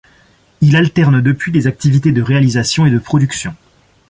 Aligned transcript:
Il 0.61 0.75
alterne 0.75 1.21
depuis 1.21 1.51
des 1.51 1.67
activités 1.67 2.11
de 2.11 2.23
réalisation 2.23 2.87
et 2.87 2.89
de 2.89 2.97
production. 2.97 3.53